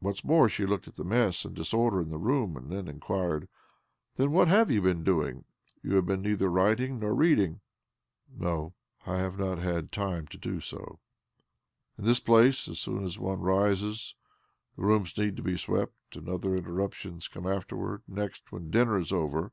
[0.00, 3.46] Once more she looked at the mess and disorder in the room, and' then inquired:'
[4.16, 5.44] Then what have you been doing?
[5.82, 7.60] You have neither been writing nor reading.""
[8.38, 8.72] No;
[9.04, 10.98] I have not had time to do so.,
[11.98, 14.14] In this place, as soon as one rises,
[14.76, 18.04] the rooms need to be swept, and other interruptions' occur afterwards.
[18.08, 19.52] Next, when dinner is over